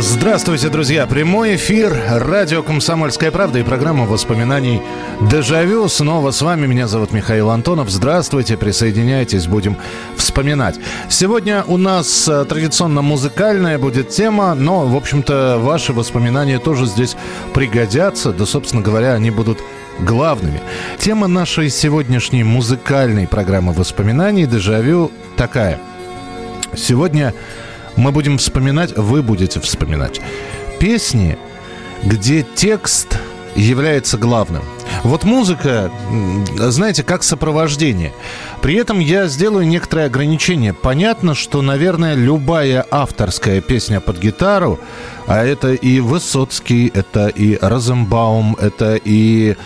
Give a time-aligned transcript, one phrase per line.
[0.00, 1.08] Здравствуйте, друзья!
[1.08, 4.80] Прямой эфир радио «Комсомольская правда» и программа воспоминаний
[5.28, 5.88] «Дежавю».
[5.88, 6.68] Снова с вами.
[6.68, 7.90] Меня зовут Михаил Антонов.
[7.90, 9.76] Здравствуйте, присоединяйтесь, будем
[10.16, 10.78] вспоминать.
[11.08, 17.16] Сегодня у нас э, традиционно музыкальная будет тема, но, в общем-то, ваши воспоминания тоже здесь
[17.52, 18.32] пригодятся.
[18.32, 19.58] Да, собственно говоря, они будут
[19.98, 20.60] главными.
[20.98, 25.80] Тема нашей сегодняшней музыкальной программы воспоминаний «Дежавю» такая.
[26.76, 27.34] Сегодня
[27.98, 30.20] мы будем вспоминать, вы будете вспоминать
[30.78, 31.36] песни,
[32.04, 33.18] где текст
[33.56, 34.62] является главным.
[35.04, 35.90] Вот музыка,
[36.56, 38.12] знаете, как сопровождение.
[38.62, 40.74] При этом я сделаю некоторые ограничения.
[40.74, 44.80] Понятно, что, наверное, любая авторская песня под гитару,
[45.26, 49.56] а это и Высоцкий, это и Розенбаум, это и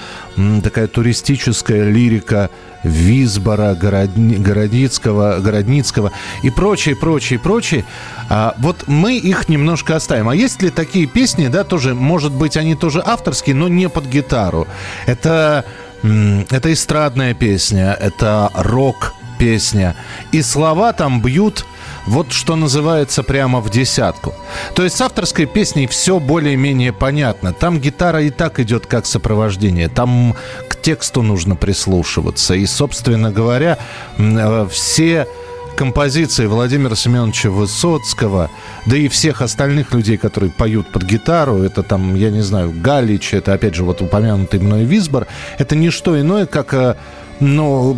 [0.63, 2.51] такая туристическая лирика
[2.83, 6.11] Визбора, Городни, Городицкого, Городницкого
[6.43, 7.85] и прочее, прочее, прочее.
[8.29, 10.29] А, вот мы их немножко оставим.
[10.29, 14.07] А есть ли такие песни, да, тоже, может быть, они тоже авторские, но не под
[14.07, 14.67] гитару?
[15.13, 15.65] Это,
[16.03, 19.95] это эстрадная песня, это рок-песня.
[20.33, 21.67] И слова там бьют
[22.07, 24.35] вот что называется прямо в десятку.
[24.75, 27.53] То есть с авторской песней все более-менее понятно.
[27.53, 29.89] Там гитара и так идет как сопровождение.
[29.89, 30.35] Там
[30.69, 32.55] к тексту нужно прислушиваться.
[32.55, 33.79] И, собственно говоря,
[34.19, 35.29] э, все
[35.77, 38.51] композиции Владимира Семеновича Высоцкого,
[38.87, 43.35] да и всех остальных людей, которые поют под гитару, это там, я не знаю, Галич,
[43.35, 45.27] это опять же вот упомянутый мной Висбор,
[45.59, 46.97] это не что иное, как э,
[47.41, 47.97] ну,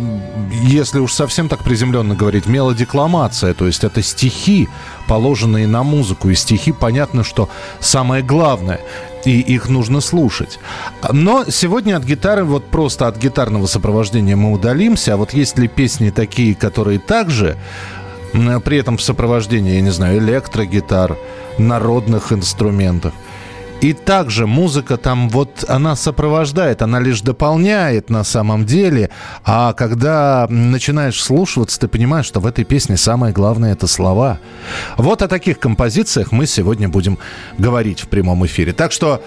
[0.63, 4.67] если уж совсем так приземленно говорить, мелодекламация, то есть это стихи,
[5.07, 7.49] положенные на музыку, и стихи, понятно, что
[7.79, 8.81] самое главное,
[9.25, 10.59] и их нужно слушать.
[11.11, 15.67] Но сегодня от гитары, вот просто от гитарного сопровождения мы удалимся, а вот есть ли
[15.67, 17.57] песни такие, которые также
[18.31, 21.17] при этом в сопровождении, я не знаю, электрогитар,
[21.57, 23.13] народных инструментов–
[23.81, 29.09] и также музыка там вот, она сопровождает, она лишь дополняет на самом деле.
[29.43, 34.39] А когда начинаешь слушаться, ты понимаешь, что в этой песне самое главное это слова.
[34.97, 37.19] Вот о таких композициях мы сегодня будем
[37.57, 38.73] говорить в прямом эфире.
[38.73, 39.21] Так что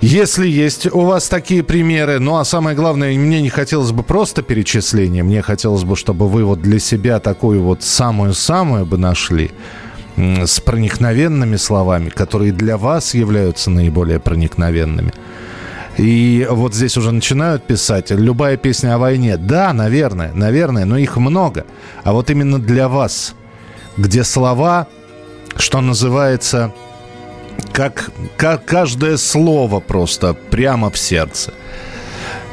[0.00, 4.42] если есть у вас такие примеры, ну а самое главное, мне не хотелось бы просто
[4.42, 9.52] перечисления, мне хотелось бы, чтобы вы вот для себя такую вот самую-самую бы нашли
[10.16, 15.12] с проникновенными словами, которые для вас являются наиболее проникновенными.
[15.96, 19.36] И вот здесь уже начинают писать любая песня о войне.
[19.36, 21.66] Да, наверное, наверное, но их много.
[22.02, 23.34] А вот именно для вас,
[23.96, 24.88] где слова,
[25.56, 26.72] что называется,
[27.72, 31.52] как, как каждое слово просто прямо в сердце–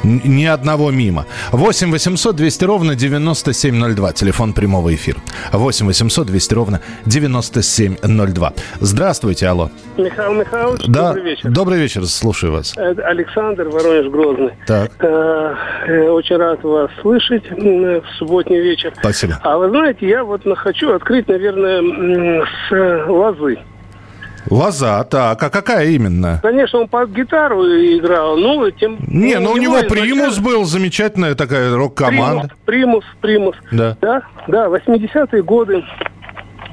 [0.04, 1.26] ни одного мимо.
[1.52, 4.12] 8 800 200 ровно 9702.
[4.12, 5.18] Телефон прямого эфира.
[5.52, 8.52] 8 800 200 ровно 9702.
[8.80, 9.70] Здравствуйте, алло.
[9.96, 11.50] Михаил Михайлович, да, добрый вечер.
[11.50, 12.76] Добрый вечер, слушаю вас.
[12.76, 14.52] Александр, Воронеж, Грозный.
[14.66, 14.92] Так.
[15.00, 15.54] Э,
[15.86, 18.92] э, очень рад вас слышать в субботний вечер.
[18.98, 19.38] Спасибо.
[19.42, 23.58] А вы знаете, я вот хочу открыть, наверное, с лозы.
[24.50, 26.40] Лоза, так, а какая именно?
[26.42, 28.98] Конечно, он под гитару играл, ну, тем...
[29.06, 32.50] Не, ну у него Примус был, замечательная такая рок-команда.
[32.64, 33.96] Примус, Примус, Да.
[34.00, 35.84] Да, да, 80-е годы.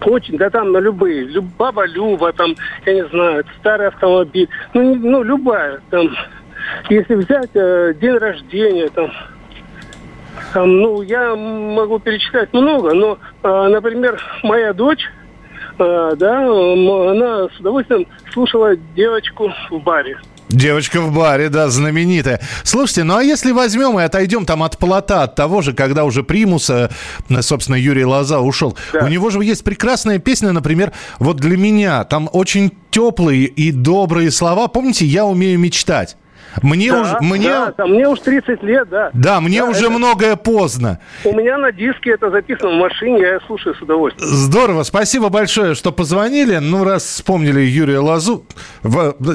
[0.05, 1.25] Очень, да там на любые.
[1.25, 4.47] Люб, Баба Люба, там, я не знаю, старый автомобиль.
[4.73, 5.81] Ну, не, ну любая.
[5.89, 6.09] Там,
[6.89, 9.11] если взять э, день рождения, там,
[10.53, 15.05] там, ну, я могу перечислять много, но, э, например, моя дочь
[15.79, 16.39] да,
[17.11, 20.17] она с удовольствием слушала девочку в баре.
[20.49, 22.41] Девочка в баре, да, знаменитая.
[22.63, 26.23] Слушайте, ну а если возьмем и отойдем там от плота, от того же, когда уже
[26.23, 26.89] Примуса,
[27.41, 29.05] собственно, Юрий Лоза ушел, да.
[29.05, 34.31] у него же есть прекрасная песня, например, вот для меня, там очень теплые и добрые
[34.31, 34.67] слова.
[34.67, 36.17] Помните, я умею мечтать.
[36.61, 39.09] Мне да, уж мне да, да, мне уж 30 лет, да.
[39.13, 39.91] Да, мне да, уже это...
[39.91, 40.99] многое поздно.
[41.23, 44.29] У меня на диске это записано в машине, я слушаю с удовольствием.
[44.29, 46.57] Здорово, спасибо большое, что позвонили.
[46.57, 48.45] Ну, раз вспомнили Юрия Лазу,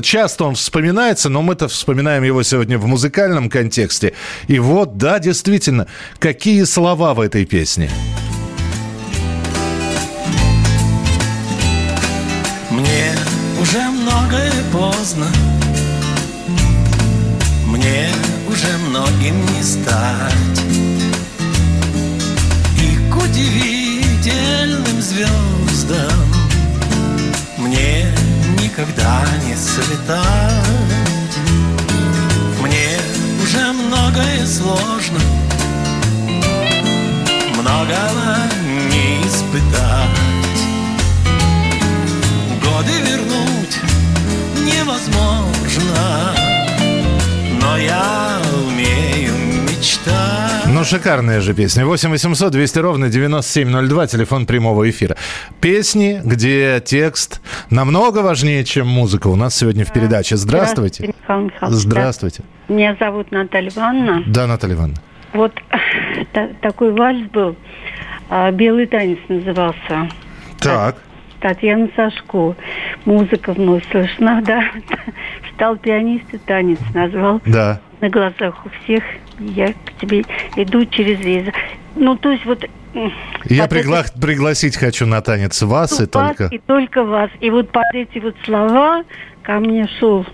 [0.03, 4.15] часто он вспоминается, но мы-то вспоминаем его сегодня в музыкальном контексте.
[4.49, 5.87] И вот, да, действительно,
[6.19, 7.91] какие слова в этой песне.
[12.71, 13.15] Мне
[13.61, 15.27] уже многое поздно
[19.25, 20.61] им не стать.
[22.79, 26.27] И к удивительным звездам
[27.57, 28.13] Мне
[28.61, 31.39] никогда не слетать.
[32.61, 32.99] Мне
[33.43, 35.21] уже многое сложно
[37.59, 38.37] Многого
[38.91, 40.61] не испытать.
[42.63, 43.79] Годы вернуть
[44.67, 46.35] невозможно
[47.61, 49.14] Но я умею
[50.85, 51.87] Ну, шикарная же песня.
[51.87, 55.17] 8 800 200 ровно 9702, телефон прямого эфира.
[55.63, 57.41] Песни, где текст
[57.71, 59.29] намного важнее, чем музыка.
[59.29, 60.37] У нас сегодня в передаче.
[60.37, 61.15] Здравствуйте.
[61.23, 61.81] Михаил Михайлович.
[61.81, 62.43] Здравствуйте.
[62.69, 62.75] Да.
[62.75, 64.25] Меня зовут Наталья Ивановна.
[64.27, 64.99] Да, Наталья Ивановна.
[65.33, 65.55] Вот
[66.35, 67.57] та- такой вальс был.
[68.29, 70.11] а, «Белый танец» назывался.
[70.61, 70.97] Так.
[71.41, 72.57] Татьяна Сашко.
[73.07, 74.65] Музыка вновь слышна, да.
[75.55, 77.41] Стал пианист и танец назвал.
[77.47, 77.81] Да.
[78.03, 79.03] На глазах у всех
[79.39, 80.25] я к тебе
[80.57, 81.53] иду через весь.
[81.97, 82.65] Ну, то есть вот...
[83.45, 86.55] Я пригла- пригласить хочу на танец вас и это- вас только...
[86.55, 87.31] и только вас.
[87.41, 89.05] И вот под эти вот слова
[89.43, 90.27] ко мне шел,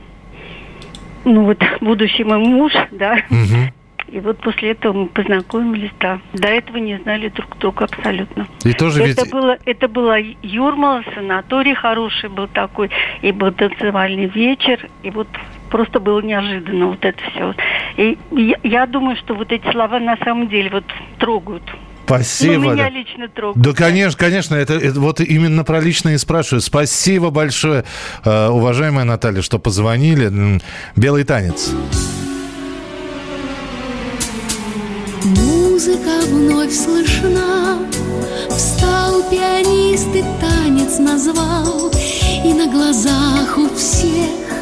[1.24, 3.18] ну вот, будущий мой муж, да.
[3.30, 3.72] Мгм.
[4.08, 6.20] И вот после этого мы познакомились, да.
[6.32, 8.48] До этого не знали друг друга абсолютно.
[8.64, 9.18] И тоже ведь...
[9.18, 12.90] Это было, это была Юрмала, санаторий хороший был такой,
[13.22, 15.28] и был танцевальный вечер, и вот
[15.70, 17.54] просто было неожиданно вот это все.
[17.96, 20.84] И я, я думаю, что вот эти слова на самом деле вот
[21.18, 21.62] трогают.
[22.04, 22.64] Спасибо.
[22.64, 23.64] ну, меня лично трогают.
[23.64, 26.60] Да, конечно, конечно, это, это вот именно про личное и спрашиваю.
[26.60, 27.84] Спасибо большое,
[28.24, 30.60] э, уважаемая Наталья, что позвонили.
[30.96, 31.70] Белый танец.
[35.24, 37.78] Музыка вновь слышна,
[38.48, 41.92] Встал пианист и танец назвал,
[42.44, 44.59] И на глазах у всех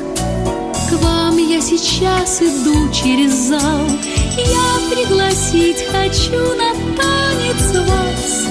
[1.01, 3.89] вам я сейчас иду через зал.
[4.37, 8.47] Я пригласить хочу на танец вас,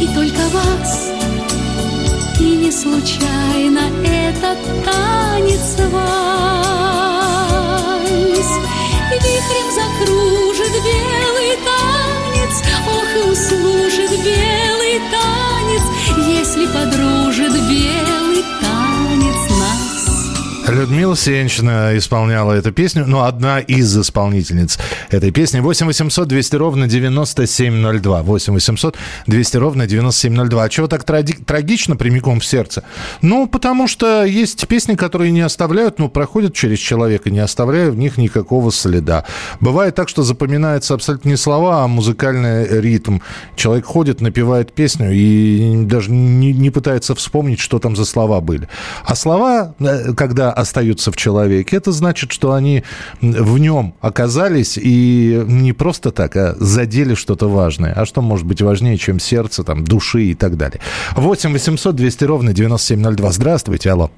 [0.00, 1.10] И только вас,
[2.38, 6.12] и не случайно этот танец вальс.
[9.12, 12.54] Вихрем закружит белый танец,
[12.86, 15.84] Ох, и услужит белый танец,
[16.28, 18.11] Если подружит белый.
[20.72, 24.78] Людмила Сенчина исполняла эту песню, ну, одна из исполнительниц
[25.10, 25.60] этой песни.
[25.60, 28.22] 8 800 200 ровно 9702.
[28.22, 28.96] 8 800
[29.26, 30.64] 200 ровно 9702.
[30.64, 32.84] А чего так тради- трагично прямиком в сердце?
[33.20, 37.96] Ну, потому что есть песни, которые не оставляют, ну, проходят через человека, не оставляя в
[37.96, 39.24] них никакого следа.
[39.60, 43.18] Бывает так, что запоминаются абсолютно не слова, а музыкальный ритм.
[43.56, 48.68] Человек ходит, напевает песню и даже не, не пытается вспомнить, что там за слова были.
[49.04, 52.82] А слова, э, когда остаются в человеке, это значит, что они
[53.20, 57.92] в нем оказались и не просто так, а задели что-то важное.
[57.92, 60.80] А что может быть важнее, чем сердце, там, души и так далее?
[61.16, 63.32] 8 800 200 ровно 9702.
[63.32, 64.10] Здравствуйте, алло.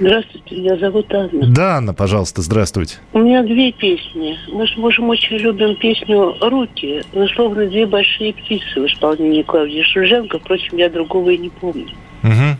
[0.00, 1.46] Здравствуйте, меня зовут Анна.
[1.48, 2.98] Да, Анна, пожалуйста, здравствуйте.
[3.12, 4.38] У меня две песни.
[4.52, 9.82] Мы с мужем очень любим песню «Руки», но словно две большие птицы в исполнении Клавдии
[9.82, 10.38] Шульженко.
[10.38, 11.88] Впрочем, я другого и не помню.
[12.22, 12.57] Мгм.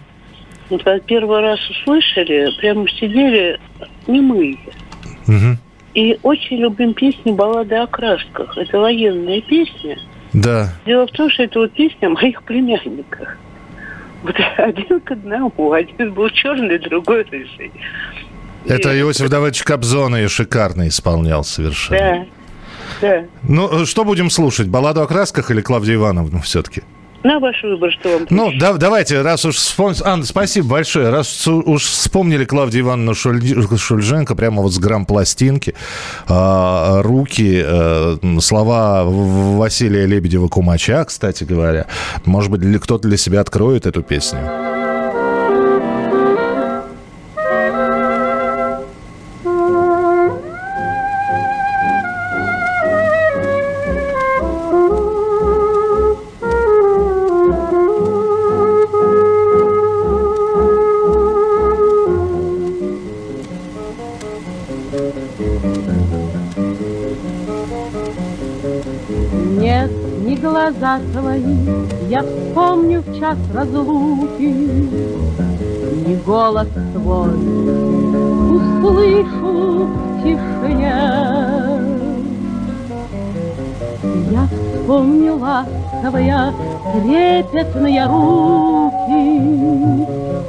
[0.71, 3.59] Вот когда первый раз услышали, прямо сидели
[4.07, 4.59] немые.
[5.27, 5.59] Мгм.
[5.95, 8.57] И очень любим песню «Баллады о красках».
[8.57, 9.99] Это военная песня.
[10.33, 10.75] Да.
[10.85, 13.37] Дело в том, что это вот песня о моих племянниках.
[14.23, 15.73] Вот один к одному.
[15.73, 17.73] Один был черный, другой рыжий.
[18.67, 22.27] Это И- Иосиф Давыдович Кобзона и шикарно исполнял совершенно.
[23.01, 23.25] Да, да.
[23.43, 24.69] Ну, что будем слушать?
[24.69, 26.83] Балладу о красках или Клавдию Ивановну все-таки?
[27.29, 30.01] На ваш выбор, что вам Ну, да, давайте, раз уж вспомнили...
[30.03, 31.11] Анна, спасибо большое.
[31.11, 35.75] Раз уж вспомнили Клавдию Ивановну Шуль- Шульженко, прямо вот с грамм-пластинки,
[36.27, 41.85] а, руки, э, слова Василия Лебедева-Кумача, кстати говоря.
[42.25, 44.78] Может быть, кто-то для себя откроет эту песню.
[76.95, 77.35] Твой
[78.57, 80.99] услышу в тишине.
[84.31, 86.53] Я вспомню ласковые,
[86.93, 89.25] трепетные руки,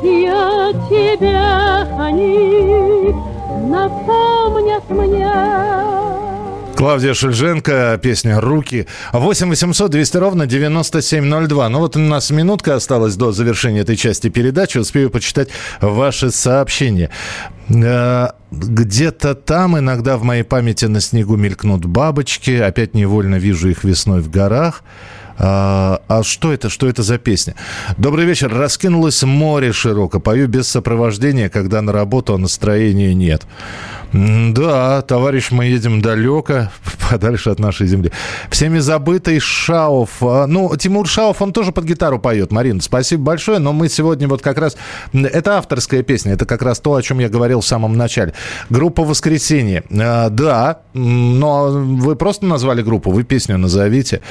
[0.01, 1.39] Я тебе
[1.97, 3.13] они
[3.67, 5.88] напомнят мне.
[6.79, 8.87] Клавдия Шельженко, песня «Руки».
[9.11, 11.67] 8 800 200 ровно 9702.
[11.67, 14.77] Ну вот у нас минутка осталась до завершения этой части передачи.
[14.77, 15.49] Успею почитать
[15.81, 17.09] ваши сообщения.
[17.67, 22.51] Э, где-то там иногда в моей памяти на снегу мелькнут бабочки.
[22.51, 24.83] Опять невольно вижу их весной в горах.
[25.37, 26.69] А, а что это?
[26.69, 27.55] Что это за песня?
[27.97, 28.53] Добрый вечер.
[28.53, 30.21] Раскинулось море широко.
[30.21, 33.45] Пою без сопровождения, когда на работу, а настроения нет.
[34.11, 36.69] Да, товарищ, мы едем далеко,
[37.11, 38.11] подальше от нашей земли.
[38.49, 40.21] Всеми забытый Шауф.
[40.21, 42.51] А, ну, Тимур Шауф, он тоже под гитару поет.
[42.51, 44.77] Марина, спасибо большое, но мы сегодня вот как раз...
[45.13, 48.33] Это авторская песня, это как раз то, о чем я говорил в самом начале.
[48.69, 49.83] Группа «Воскресенье».
[49.91, 54.21] А, да, но вы просто назвали группу, вы песню назовите.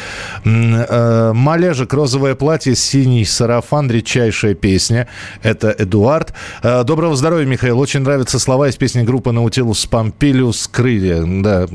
[0.45, 5.07] А, Малежик, розовое платье, синий сарафан, редчайшая песня.
[5.43, 6.35] Это Эдуард.
[6.63, 7.79] Доброго здоровья, Михаил.
[7.79, 11.25] Очень нравятся слова из песни группы «Наутил Наутилус Помпилиус крылья.
[11.27, 11.67] Да,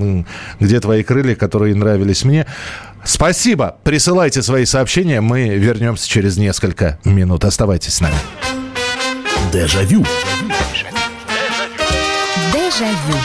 [0.60, 2.46] где твои крылья, которые нравились мне?
[3.04, 3.78] Спасибо.
[3.84, 5.22] Присылайте свои сообщения.
[5.22, 7.44] Мы вернемся через несколько минут.
[7.46, 8.16] Оставайтесь с нами.
[9.52, 10.06] Дежавю.
[12.54, 13.18] Дежавю.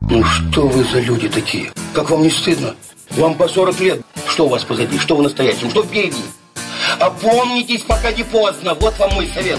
[0.00, 1.70] Ну что вы за люди такие?
[1.94, 2.74] Как вам не стыдно?
[3.10, 4.00] Вам по 40 лет.
[4.26, 4.98] Что у вас позади?
[4.98, 5.70] Что в настоящем?
[5.70, 6.22] Что впереди?
[6.98, 8.74] Опомнитесь, пока не поздно.
[8.74, 9.58] Вот вам мой совет.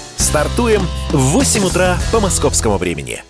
[0.21, 3.23] Стартуем в 8 утра по московскому времени.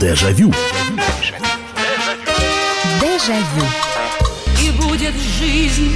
[0.00, 0.54] Дежавю.
[2.98, 3.66] Дежавю.
[4.62, 5.92] И будет жизнь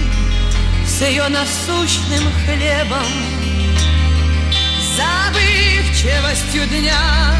[0.86, 3.06] с ее насущным хлебом,
[4.98, 7.34] Забывчивостью дня,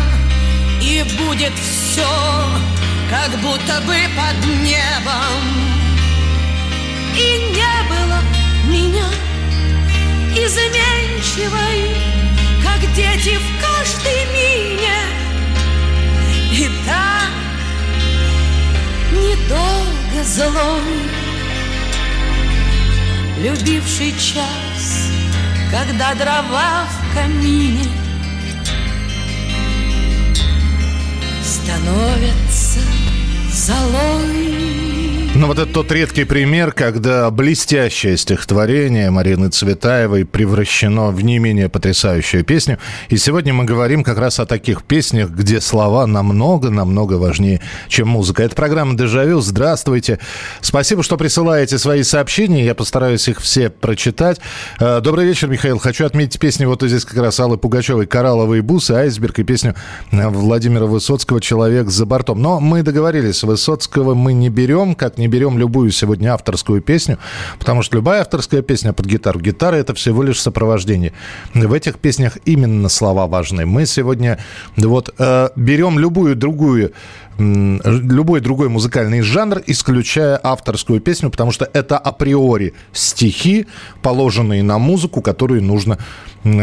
[0.81, 2.09] И будет все,
[3.11, 5.43] как будто бы под небом.
[7.15, 8.19] И не было
[8.67, 9.28] меня
[10.45, 11.97] изменчивой,
[12.63, 14.99] как дети в каждой мине.
[16.53, 17.33] И так
[19.13, 21.09] недолго злой,
[23.43, 25.11] любивший час,
[25.71, 27.85] когда дрова в камине
[31.43, 32.81] становятся
[33.53, 34.08] золой.
[35.39, 41.69] Ну, вот это тот редкий пример, когда блестящее стихотворение Марины Цветаевой превращено в не менее
[41.69, 42.81] потрясающую песню.
[43.09, 48.43] И сегодня мы говорим как раз о таких песнях, где слова намного-намного важнее, чем музыка.
[48.43, 49.41] Это программа «Дежавю».
[49.41, 50.19] Здравствуйте.
[50.61, 52.65] Спасибо, что присылаете свои сообщения.
[52.65, 54.41] Я постараюсь их все прочитать.
[54.81, 55.79] Э, добрый вечер, Михаил.
[55.79, 59.77] Хочу отметить песню вот здесь как раз Аллы Пугачевой «Коралловые бусы», «Айсберг» и песню
[60.11, 62.43] Владимира Высоцкого «Человек за бортом».
[62.43, 67.19] Но мы договорились, Высоцкого мы не берем, как не берем любую сегодня авторскую песню,
[67.59, 71.13] потому что любая авторская песня под гитару, гитара это всего лишь сопровождение.
[71.55, 73.67] В этих песнях именно слова важны.
[73.67, 74.39] Мы сегодня
[74.77, 76.93] вот э, берем любую другую
[77.39, 83.67] любой другой музыкальный жанр, исключая авторскую песню, потому что это априори стихи,
[84.03, 85.99] положенные на музыку, которые нужно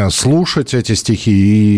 [0.09, 1.31] слушать эти стихи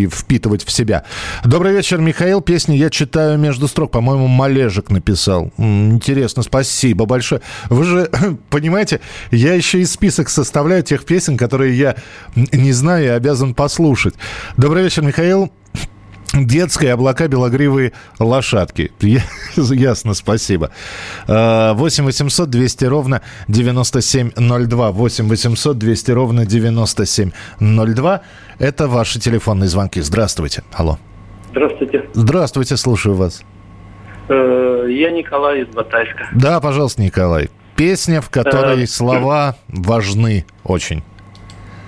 [0.04, 1.04] и впитывать в себя.
[1.44, 2.42] Добрый вечер, Михаил.
[2.42, 3.92] Песни я читаю между строк.
[3.92, 5.52] По-моему, Малежик написал.
[5.58, 7.42] Интересно, спасибо большое.
[7.70, 8.10] Вы же
[8.50, 9.02] понимаете,
[9.32, 11.96] я еще и список составляю тех песен, которые я
[12.36, 14.16] не знаю и обязан послушать.
[14.58, 15.52] Добрый вечер, Михаил.
[16.34, 18.92] Детские облака, белогривые лошадки.
[19.56, 20.72] Ясно, спасибо.
[21.28, 24.92] 8 800 200 ровно 9702.
[24.92, 28.22] 8 800 200 ровно 9702.
[28.60, 30.02] Это ваши телефонные звонки.
[30.02, 30.64] Здравствуйте.
[30.74, 31.00] Алло.
[31.52, 32.06] Здравствуйте.
[32.14, 33.44] Здравствуйте, слушаю вас.
[34.30, 36.28] Э, я Николай из Батайска.
[36.34, 37.50] Да, пожалуйста, Николай.
[37.76, 41.04] Песня, в которой э, слова важны очень.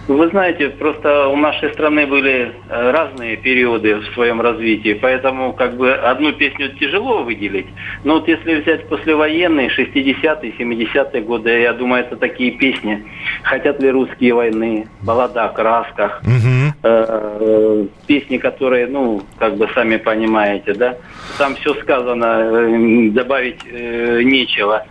[0.09, 5.77] Вы знаете, просто у нашей страны были э, разные периоды в своем развитии, поэтому как
[5.77, 7.67] бы одну песню тяжело выделить.
[8.03, 13.05] Но вот если взять послевоенные, 60-е, 70-е годы, я думаю, это такие песни.
[13.43, 16.73] «Хотят ли русские войны», «Баллада о красках», угу.
[16.81, 20.97] э, песни, которые, ну, как бы сами понимаете, да,
[21.37, 24.87] там все сказано, э, добавить э, нечего.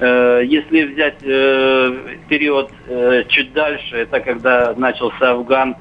[0.00, 5.76] Э, если взять э, период э, чуть дальше, это когда начался Афган,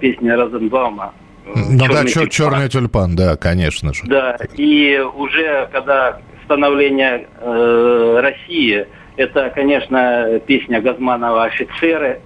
[0.00, 1.14] песня Розенбаума.
[1.44, 4.02] Ну да, чер- черный тюльпан, да, конечно же.
[4.06, 8.86] Да, и уже когда становления э, России,
[9.16, 12.20] это, конечно, песня Газманова «Офицеры».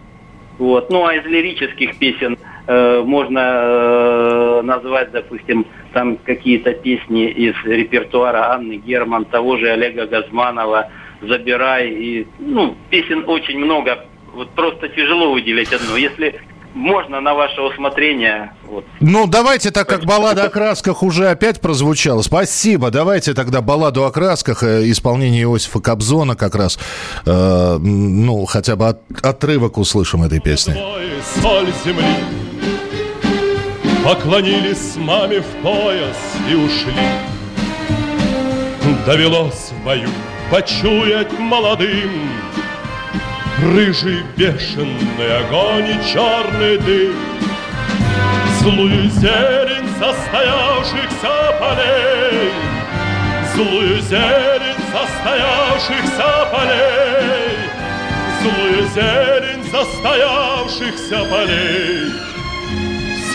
[0.58, 0.88] Вот.
[0.88, 8.52] Ну, а из лирических песен э, можно э, назвать, допустим, там какие-то песни из репертуара
[8.52, 10.90] Анны Герман, того же Олега Газманова
[11.22, 11.90] «Забирай».
[11.90, 14.04] И, ну, песен очень много.
[14.34, 15.96] Вот просто тяжело выделить одну.
[15.96, 16.40] Если
[16.74, 18.52] можно на ваше усмотрение.
[18.66, 18.84] Вот.
[19.00, 22.22] Ну, давайте, так как баллада о красках уже опять прозвучала.
[22.22, 22.90] Спасибо.
[22.90, 26.78] Давайте тогда балладу о красках, исполнение Иосифа Кобзона как раз,
[27.24, 30.74] э, ну, хотя бы от, отрывок услышим этой песни.
[31.40, 32.33] Соль земли
[34.04, 36.92] Поклонились маме в пояс и ушли.
[39.06, 40.10] Довелось в бою
[40.50, 42.30] почуять молодым
[43.62, 47.16] Рыжий бешеный огонь и черный дым.
[48.58, 52.52] Злую зелень состоявшихся полей.
[53.54, 57.56] Злую зелень состоявшихся полей.
[58.42, 62.33] Злую зелень состоявшихся полей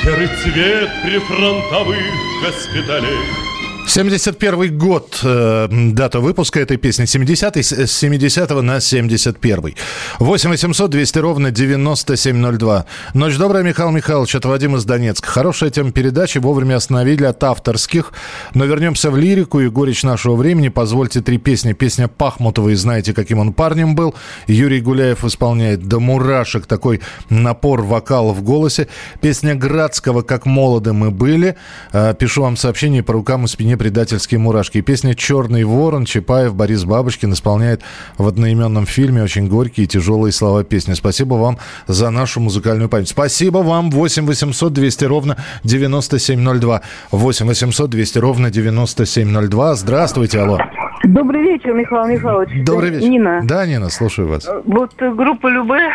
[0.09, 2.01] Серый цвет прифронтовых
[2.43, 3.49] госпиталей
[3.89, 9.74] 71 год, э, дата выпуска этой песни, 70 с 70 на 71
[10.19, 12.86] 8 800 200 ровно 9702.
[13.15, 15.27] Ночь добрая, Михаил Михайлович, это Вадим из Донецка.
[15.27, 18.13] Хорошая тема передачи, вовремя остановили от авторских.
[18.53, 20.69] Но вернемся в лирику и горечь нашего времени.
[20.69, 21.74] Позвольте три песни.
[21.74, 24.13] Песня Пахмутова, и знаете, каким он парнем был.
[24.46, 28.88] Юрий Гуляев исполняет до мурашек такой напор вокала в голосе.
[29.19, 31.55] Песня Градского «Как молоды мы были».
[31.91, 34.81] Э, пишу вам сообщение по рукам и спине предательские мурашки.
[34.81, 37.81] песня «Черный ворон» Чапаев Борис Бабочкин исполняет
[38.17, 40.93] в одноименном фильме очень горькие и тяжелые слова песни.
[40.93, 41.57] Спасибо вам
[41.88, 43.07] за нашу музыкальную память.
[43.07, 43.89] Спасибо вам.
[43.89, 46.81] 8 800 200 ровно 9702.
[47.12, 49.75] 8 800 200 ровно 9702.
[49.75, 50.59] Здравствуйте, алло.
[51.05, 52.65] Добрый вечер, Михаил Михайлович.
[52.65, 53.07] Добрый вечер.
[53.07, 53.42] Нина.
[53.44, 54.48] Да, Нина, слушаю вас.
[54.65, 55.89] Вот группа Любе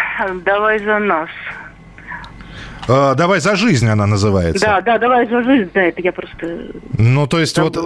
[0.45, 1.29] «Давай за нас».
[2.89, 4.65] А, давай за жизнь она называется.
[4.65, 6.69] Да, да, давай за жизнь, да, это я просто...
[6.99, 7.77] Ну, то есть вот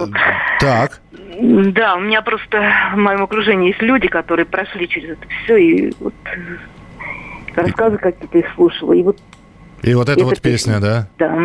[0.59, 1.01] так.
[1.41, 5.93] Да, у меня просто в моем окружении есть люди, которые прошли через это все, и
[5.99, 6.13] вот
[7.55, 9.17] рассказы какие-то их слушала, и вот
[9.83, 11.07] И вот эта Эта вот песня, да?
[11.17, 11.37] да.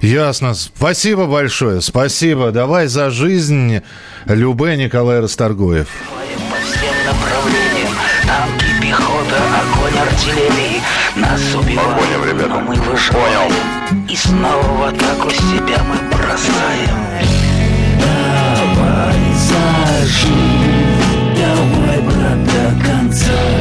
[0.00, 0.54] Ясно.
[0.54, 1.80] Спасибо большое.
[1.80, 2.52] Спасибо.
[2.52, 3.80] Давай за жизнь.
[4.26, 5.88] Любэ Николай Расторгуев.
[5.88, 10.80] по всем направлениям пехота, огонь артиллерии
[11.16, 13.52] Нас убивают, но мы выживаем.
[14.08, 16.96] И снова в атаку себя мы бросаем.
[18.00, 23.57] Давай за жизнь Давай, брат, до конца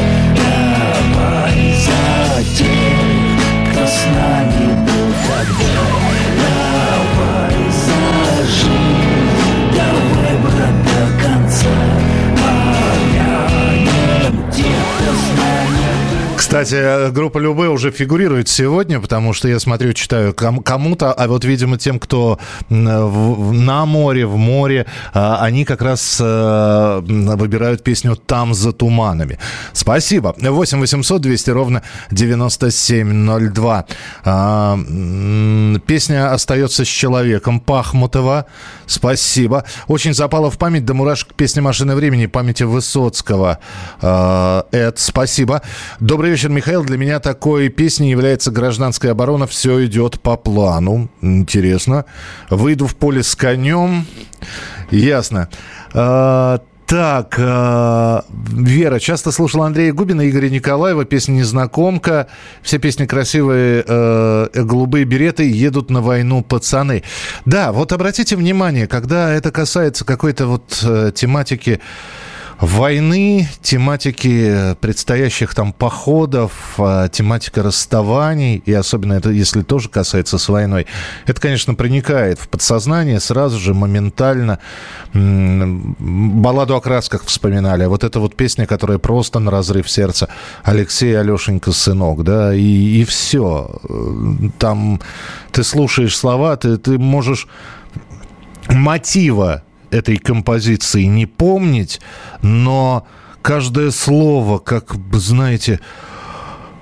[16.47, 21.43] Кстати, группа Любэ уже фигурирует сегодня, потому что я смотрю, читаю ком- кому-то, а вот,
[21.43, 28.53] видимо, тем, кто на море, в море, а, они как раз э, выбирают песню «Там
[28.53, 29.39] за туманами».
[29.73, 30.35] Спасибо.
[30.39, 31.81] 8 800 200 ровно
[32.11, 33.85] 9702.
[34.23, 34.79] А,
[35.85, 38.45] Песня остается с человеком Пахмутова.
[38.85, 39.65] Спасибо.
[39.89, 43.59] Очень запала в память до мурашек песня «Машина времени» памяти Высоцкого.
[44.01, 45.61] А, Эд, спасибо.
[45.99, 46.83] Добрый вечер, Михаил.
[46.83, 49.47] Для меня такой песней является «Гражданская оборона».
[49.47, 51.09] Все идет по плану.
[51.21, 52.05] Интересно.
[52.49, 54.05] Выйду в поле с конем.
[54.91, 55.49] Ясно.
[55.93, 62.27] А, так, э, Вера, часто слушала Андрея Губина, Игоря Николаева, песня «Незнакомка».
[62.61, 67.03] Все песни красивые, э, голубые береты, едут на войну пацаны.
[67.43, 71.81] Да, вот обратите внимание, когда это касается какой-то вот э, тематики
[72.59, 80.49] войны, тематики предстоящих там походов, а, тематика расставаний, и особенно это, если тоже касается с
[80.49, 80.87] войной,
[81.25, 84.59] это, конечно, проникает в подсознание сразу же, моментально.
[85.13, 90.29] Балладу о красках вспоминали, вот эта вот песня, которая просто на разрыв сердца.
[90.63, 93.79] Алексей, Алешенька, сынок, да, и, и все.
[94.57, 94.99] Там
[95.51, 97.47] ты слушаешь слова, ты, ты можешь
[98.69, 102.01] мотива этой композиции не помнить,
[102.41, 103.05] но
[103.41, 105.79] каждое слово, как, знаете,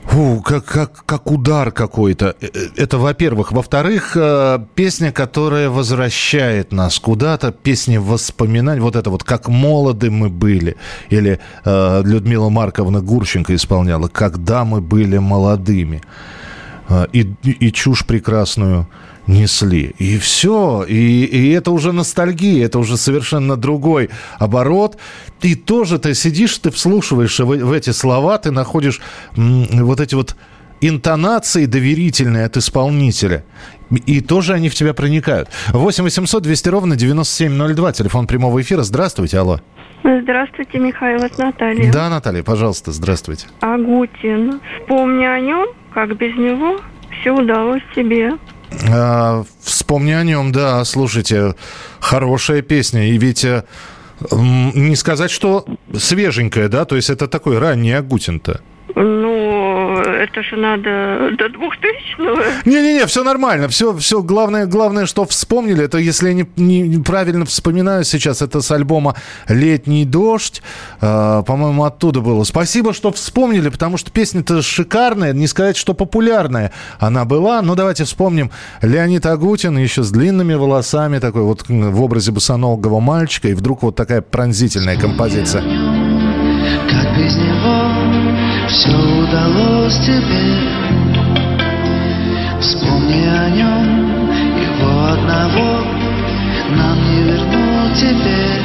[0.06, 2.36] фу, как, как, как удар какой-то.
[2.42, 3.52] Э, э, Это, во-первых.
[3.52, 10.30] Во-вторых, э, песня, которая возвращает нас куда-то, песня воспоминаний, вот это вот «Как молоды мы
[10.30, 10.76] были»,
[11.12, 16.02] или Людмила Марковна Гурченко исполняла «Когда мы были молодыми».
[17.14, 18.88] И, и чушь прекрасную
[19.28, 19.94] несли.
[19.98, 20.84] И все.
[20.88, 24.10] И, и это уже ностальгия, это уже совершенно другой
[24.40, 24.98] оборот.
[25.42, 29.02] И тоже ты сидишь, ты вслушиваешься в, в эти слова, ты находишь
[29.38, 30.36] м, вот эти вот
[30.82, 33.44] интонации доверительные от исполнителя.
[34.06, 35.50] И тоже они в тебя проникают.
[35.70, 38.82] 8 800 200 ровно 9702, телефон прямого эфира.
[38.84, 39.62] Здравствуйте, алло.
[40.04, 41.92] Здравствуйте, Михаил, это Наталья.
[41.92, 43.48] Да, Наталья, пожалуйста, здравствуйте.
[43.62, 44.60] Агутин.
[44.82, 46.80] Вспомни о нем, как без него
[47.22, 48.34] все удалось тебе.
[48.90, 51.56] А, вспомни о нем, да, слушайте,
[52.00, 53.10] хорошая песня.
[53.10, 53.64] И ведь э,
[54.32, 55.66] не сказать, что
[55.98, 58.62] свеженькая, да, то есть это такой ранний Агутин-то.
[58.96, 62.70] Ну, это же надо до 2000-го.
[62.70, 63.68] Не-не-не, все нормально.
[63.68, 68.62] Все, все главное, главное, что вспомнили, это, если я не, не- неправильно вспоминаю сейчас, это
[68.62, 69.16] с альбома
[69.50, 70.62] «Летний дождь».
[71.02, 72.46] Э, по-моему, оттуда было.
[72.46, 77.62] Спасибо, что вспомнили, потому что песня-то шикарная, не сказать, что популярная она была.
[77.62, 78.50] Но давайте вспомним
[78.82, 83.96] Леонид Агутин, еще с длинными волосами, такой вот в образе босоногого мальчика, и вдруг вот
[83.98, 85.64] такая пронзительная композиция.
[86.90, 87.85] Как без него
[88.76, 90.46] все удалось тебе.
[92.60, 95.82] Вспомни о нем, его одного
[96.76, 98.64] Нам не вернуть теперь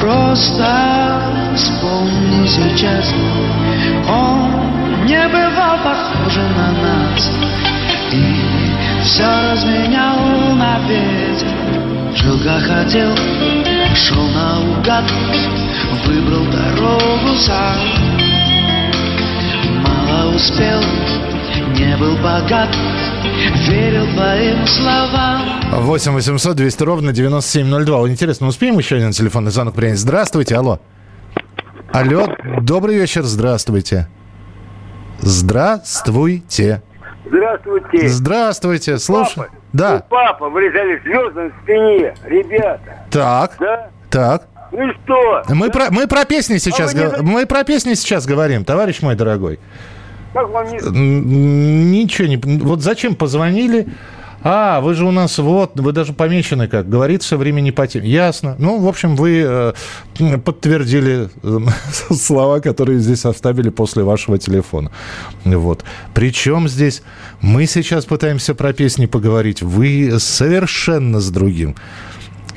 [0.00, 1.20] Просто
[1.54, 3.12] вспомни сейчас
[4.08, 7.30] Он не бывал похожим на нас.
[8.12, 10.18] И все разменял
[10.54, 11.48] на ветер
[12.14, 13.14] Жил как хотел,
[13.94, 15.04] шел наугад
[16.06, 17.78] Выбрал дорогу сам
[19.82, 20.80] Мало успел,
[21.76, 22.68] не был богат
[23.68, 27.98] Верил твоим словам 8 800 200 ровно 9702.
[27.98, 29.98] Вот Интересно, успеем еще один телефонный звонок принять?
[29.98, 30.80] Здравствуйте, алло.
[31.92, 32.26] Алло,
[32.62, 34.08] добрый вечер, здравствуйте.
[35.20, 36.82] Здравствуйте.
[37.26, 38.08] Здравствуйте.
[38.08, 39.36] Здравствуйте, слушай.
[39.36, 39.50] Папа.
[39.72, 43.04] Да, Ну, папа, вырезали звезды на спине, ребята.
[43.10, 43.90] так, Да?
[44.10, 44.46] так.
[44.72, 45.42] Ну и что?
[45.48, 49.00] Мы про, мы про песни сейчас, вы не го- мы про песни сейчас говорим, товарищ
[49.02, 49.58] мой дорогой.
[50.34, 52.00] Как вам не...
[52.02, 52.36] Ничего не...
[52.36, 53.88] Вот зачем позвонили?
[54.40, 58.08] А, вы же у нас вот, вы даже помечены, как говорится, времени по теме.
[58.08, 58.54] Ясно.
[58.58, 59.72] Ну, в общем, вы э,
[60.44, 61.58] подтвердили э,
[62.14, 64.92] слова, которые здесь оставили после вашего телефона.
[65.44, 65.84] Вот.
[66.14, 67.02] Причем здесь
[67.40, 69.60] мы сейчас пытаемся про песни поговорить.
[69.62, 71.74] Вы совершенно с другим.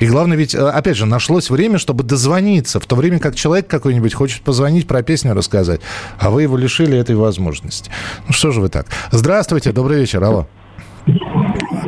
[0.02, 3.68] И главное, ведь, э, опять же, нашлось время, чтобы дозвониться, в то время как человек
[3.68, 5.80] какой-нибудь хочет позвонить, про песню рассказать,
[6.18, 7.88] а вы его лишили этой возможности.
[8.26, 8.86] Ну что же вы так?
[9.12, 10.48] Здравствуйте, добрый вечер, алло.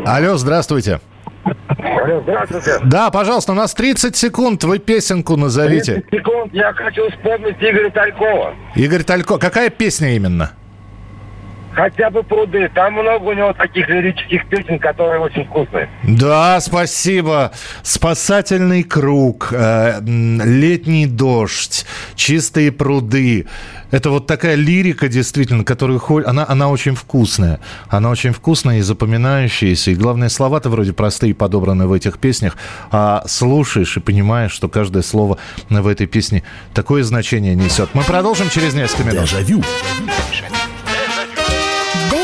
[0.07, 1.01] Алло, здравствуйте.
[1.45, 2.79] Алло, здравствуйте.
[2.85, 6.05] Да, пожалуйста, у нас 30 секунд, вы песенку назовите.
[6.09, 8.55] 30 секунд, я хочу вспомнить Игоря Талькова.
[8.77, 10.53] Игорь Талько, какая песня именно?
[11.75, 12.71] Хотя бы пруды.
[12.75, 15.89] Там много у него таких лирических песен, которые очень вкусные.
[16.05, 17.53] Да, спасибо.
[17.83, 21.85] Спасательный круг, э, летний дождь,
[22.15, 23.47] чистые пруды.
[23.91, 27.61] Это вот такая лирика, действительно, которую она, она очень вкусная.
[27.89, 29.91] Она очень вкусная и запоминающаяся.
[29.91, 32.57] И главное, слова-то вроде простые подобраны в этих песнях.
[32.91, 37.91] А слушаешь и понимаешь, что каждое слово в этой песне такое значение несет.
[37.95, 39.25] Мы продолжим через несколько минут.
[39.25, 39.63] Дежавю.
[40.31, 40.54] Дежавю.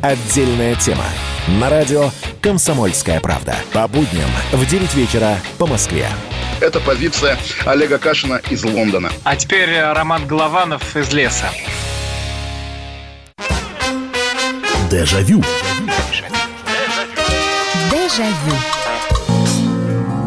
[0.00, 1.04] Отдельная тема.
[1.60, 3.56] На радио «Комсомольская правда».
[3.72, 6.06] По будням в 9 вечера по Москве.
[6.60, 9.10] Это позиция Олега Кашина из Лондона.
[9.24, 11.46] А теперь э, Роман Голованов из леса.
[14.88, 15.42] Дежавю.
[17.90, 18.56] Дежавю.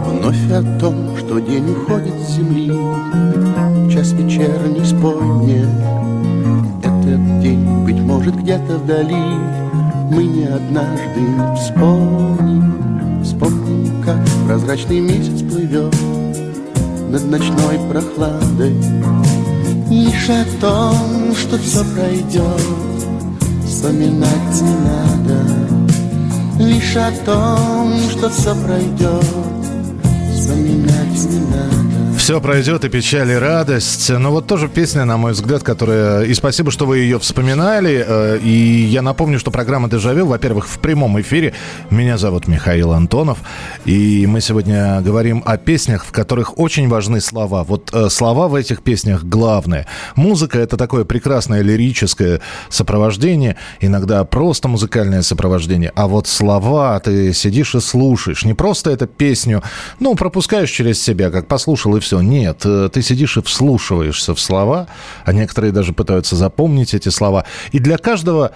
[0.06, 2.72] Вновь о том, что день уходит с земли
[3.94, 5.66] Час вечерний спой мне
[7.12, 9.36] Этот день, быть может, где-то вдали.
[10.12, 11.20] Мы не однажды
[11.58, 15.94] вспомним Вспомним, как прозрачный месяц плывет
[17.10, 18.78] Над ночной прохладой.
[19.90, 22.62] Лишь о том, что все пройдет
[23.66, 26.64] Вспоминать не надо.
[26.64, 29.26] Лишь о том, что все пройдет
[30.34, 31.91] Вспоминать не надо
[32.22, 34.12] Все пройдет и печаль, и радость.
[34.12, 36.22] Но вот тоже песня, на мой взгляд, которая...
[36.22, 38.06] И спасибо, что вы ее вспоминали.
[38.08, 41.56] Э, и я напомню, что программа «Дежавю», во-первых, в прямом эфире.
[41.90, 43.40] Меня зовут Михаил Антонов.
[43.86, 47.64] И мы сегодня говорим о песнях, в которых очень важны слова.
[47.64, 49.88] Вот э, слова в этих песнях главное.
[50.16, 53.56] Музыка— это такое прекрасное лирическое сопровождение.
[53.80, 55.92] Иногда просто музыкальное сопровождение.
[55.96, 58.46] А вот слова ты сидишь и слушаешь.
[58.46, 59.64] Не просто эту песню,
[60.00, 62.22] ну, пропускаешь через себя, как послушал и все все.
[62.22, 64.88] Нет, э, ты сидишь и вслушиваешься в слова,
[65.24, 67.46] а некоторые даже пытаются запомнить эти слова.
[67.72, 68.52] И для каждого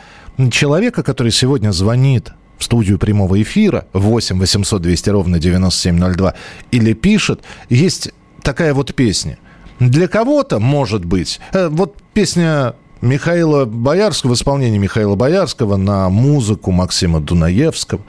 [0.52, 6.34] человека, который сегодня звонит в студию прямого эфира 8 800 200 ровно 9702
[6.72, 9.38] или пишет, есть такая вот песня.
[9.80, 16.72] Для кого-то, может быть, э, вот песня Михаила Боярского, в исполнении Михаила Боярского на музыку
[16.72, 18.02] Максима Дунаевского,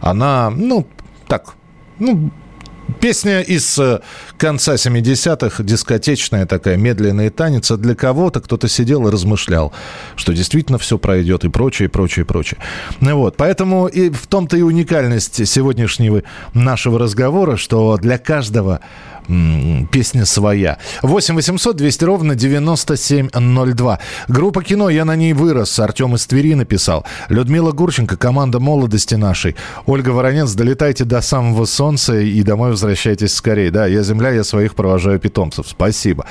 [0.00, 0.86] она, ну,
[1.26, 1.54] так,
[1.98, 2.30] ну,
[3.00, 4.00] Песня из э,
[4.36, 7.70] конца 70-х, дискотечная такая, медленный танец.
[7.70, 9.72] А для кого-то кто-то сидел и размышлял,
[10.16, 12.58] что действительно все пройдет и прочее, и прочее, и прочее.
[13.00, 16.22] Ну вот, поэтому и в том-то и уникальность сегодняшнего
[16.54, 18.80] нашего разговора, что для каждого
[19.90, 20.78] песня своя.
[21.02, 23.98] 8 800 200 ровно 9702.
[24.28, 25.78] Группа кино «Я на ней вырос».
[25.78, 27.04] Артем из Твери написал.
[27.28, 29.56] Людмила Гурченко, команда молодости нашей.
[29.86, 33.70] Ольга Воронец, долетайте до самого солнца и домой возвращайтесь скорее.
[33.70, 35.66] Да, я земля, я своих провожаю питомцев.
[35.68, 36.26] Спасибо.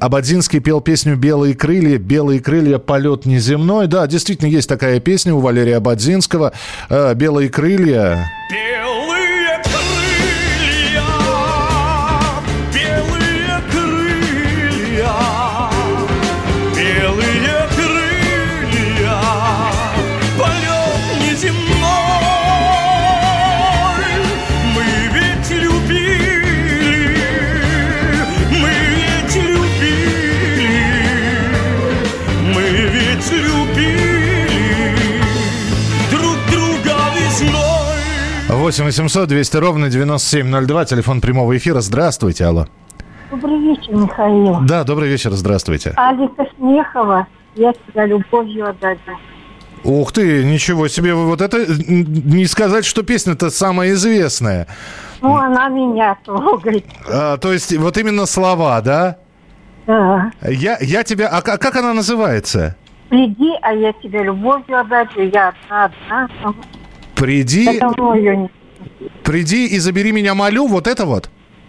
[0.00, 1.98] Абадзинский пел песню «Белые крылья».
[1.98, 2.78] «Белые крылья.
[2.78, 3.86] Полет неземной».
[3.86, 6.52] Да, действительно, есть такая песня у Валерия Абадзинского.
[6.88, 8.30] Э, «Белые крылья».
[8.50, 8.77] Белые
[38.48, 41.80] 8 800 200 ровно 9702, телефон прямого эфира.
[41.80, 42.66] Здравствуйте, алло.
[43.30, 44.60] Добрый вечер, Михаил.
[44.62, 45.92] Да, добрый вечер, здравствуйте.
[45.96, 48.98] Алика Смехова, я тебя любовью отдаю.
[49.84, 54.66] Ух ты, ничего себе, вот это не сказать, что песня-то самая известная.
[55.20, 56.86] Ну, она меня трогает.
[57.06, 59.18] А, то есть вот именно слова, да?
[59.86, 60.32] Да.
[60.42, 61.28] Я, я тебя...
[61.28, 62.76] А как она называется?
[63.08, 66.54] Приди, а я тебя любовью отдать, я одна, одна.
[67.18, 67.80] Приди...
[69.24, 71.28] Приди и забери меня, молю, вот это вот?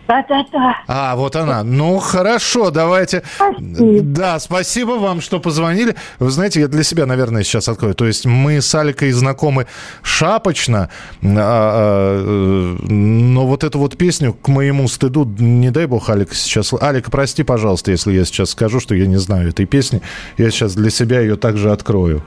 [0.10, 0.76] Да-да-да.
[0.88, 1.64] А, вот она.
[1.64, 3.22] Ну, хорошо, давайте.
[3.36, 4.02] Спасибо.
[4.02, 5.96] Да, спасибо вам, что позвонили.
[6.18, 7.94] Вы знаете, я для себя, наверное, сейчас открою.
[7.94, 9.68] То есть мы с Аликой знакомы
[10.02, 10.90] шапочно,
[11.22, 16.34] а, а, э, но вот эту вот песню, к моему стыду, не дай бог, Алик
[16.34, 16.74] сейчас...
[16.74, 20.02] Алика, прости, пожалуйста, если я сейчас скажу, что я не знаю этой песни.
[20.38, 22.24] Я сейчас для себя ее также открою.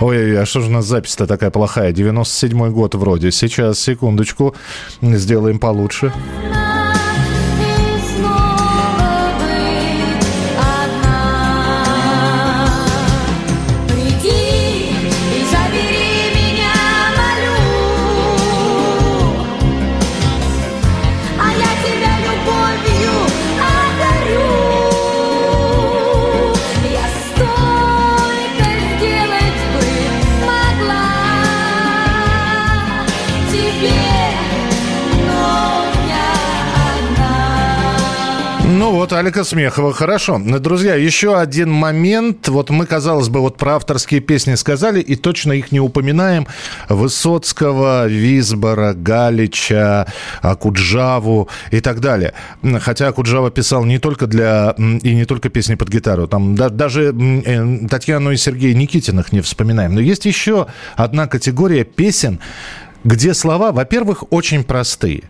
[0.00, 1.92] Ой, а что же у нас запись-то такая плохая?
[1.92, 3.32] 97-й год вроде.
[3.32, 4.54] Сейчас, секундочку,
[5.02, 6.12] сделаем получше.
[38.98, 39.92] Вот Алика Смехова.
[39.92, 40.40] Хорошо.
[40.40, 42.48] Друзья, еще один момент.
[42.48, 46.48] Вот мы, казалось бы, вот про авторские песни сказали, и точно их не упоминаем.
[46.88, 50.08] Высоцкого, Визбора, Галича,
[50.42, 52.34] Акуджаву и так далее.
[52.80, 54.74] Хотя Акуджава писал не только для...
[54.76, 56.26] и не только песни под гитару.
[56.26, 59.94] Там да, даже э, Татьяну и Сергея Никитиных не вспоминаем.
[59.94, 62.40] Но есть еще одна категория песен,
[63.08, 65.22] где слова, во-первых, очень простые.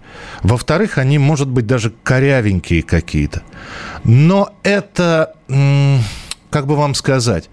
[0.43, 3.43] Во-вторых, они, может быть, даже корявенькие какие-то.
[4.03, 5.35] Но это,
[6.51, 7.49] как бы вам сказать,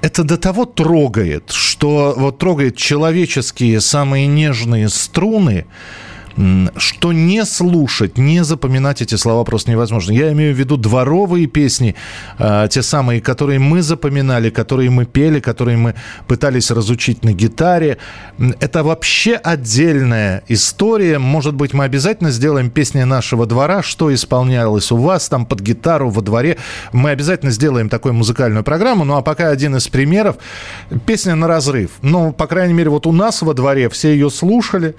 [0.00, 5.66] это до того трогает, что вот трогает человеческие самые нежные струны,
[6.76, 10.12] что не слушать, не запоминать эти слова просто невозможно.
[10.12, 11.94] Я имею в виду дворовые песни,
[12.38, 15.94] э, те самые, которые мы запоминали, которые мы пели, которые мы
[16.26, 17.98] пытались разучить на гитаре.
[18.60, 21.18] Это вообще отдельная история.
[21.18, 26.10] Может быть, мы обязательно сделаем песни нашего двора, что исполнялось у вас там под гитару
[26.10, 26.58] во дворе.
[26.92, 29.04] Мы обязательно сделаем такую музыкальную программу.
[29.04, 30.36] Ну а пока один из примеров.
[31.06, 31.90] Песня на разрыв.
[32.02, 34.96] Ну, по крайней мере, вот у нас во дворе все ее слушали.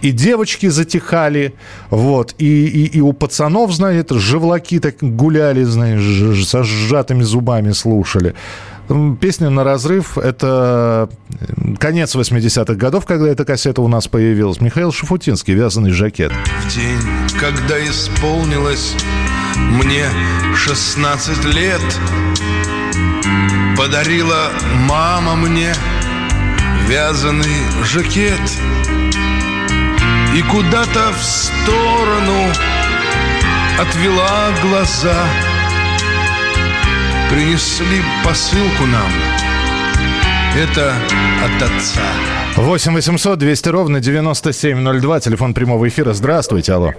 [0.00, 1.54] И девочки затихали.
[1.90, 2.34] Вот.
[2.38, 8.34] И, и, и у пацанов, знаете, живлаки так гуляли, знаешь, со сжатыми зубами слушали.
[9.20, 11.08] Песня «На разрыв»— это
[11.80, 14.60] конец 80-х годов, когда эта кассета у нас появилась.
[14.60, 16.30] Михаил Шафутинский, «Вязаный жакет».
[16.32, 18.94] В день, когда исполнилось
[19.56, 20.04] мне
[20.54, 21.82] 16 лет,
[23.76, 24.50] Подарила
[24.88, 25.74] мама мне
[26.88, 28.40] вязаный жакет
[30.36, 32.52] И куда-то в сторону
[33.78, 35.24] отвела глаза.
[37.30, 39.10] Принесли посылку нам.
[40.54, 40.94] Это
[41.42, 46.14] от отца 8 800 200 ровно 9702, телефон прямого эфира.
[46.14, 46.92] Здравствуйте, алло.